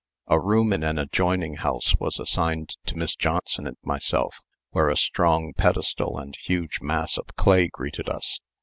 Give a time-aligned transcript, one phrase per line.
[0.25, 4.35] A room in an adjoining house was assigned to Miss Johnson and myself,
[4.71, 8.39] where a strong pedestal and huge mass of clay greeted us.